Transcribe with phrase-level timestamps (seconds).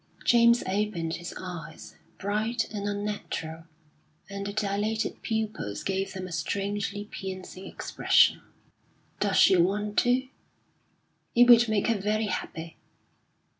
[0.25, 3.65] James opened his eyes, bright and unnatural,
[4.31, 8.41] and the dilated pupils gave them a strangely piercing expression.
[9.19, 10.27] "Does she want to?"
[11.35, 12.77] "It would make her very happy."